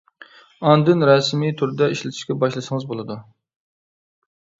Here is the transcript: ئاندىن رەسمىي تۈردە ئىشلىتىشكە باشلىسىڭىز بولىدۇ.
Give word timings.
ئاندىن 0.69 1.03
رەسمىي 1.09 1.53
تۈردە 1.59 1.89
ئىشلىتىشكە 1.95 2.37
باشلىسىڭىز 2.45 2.87
بولىدۇ. 2.95 3.19